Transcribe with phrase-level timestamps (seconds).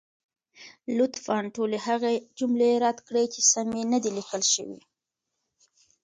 [0.97, 2.09] لطفا ټولې هغه
[2.39, 4.79] جملې رد کړئ، چې سمې نه دي لیکل شوې.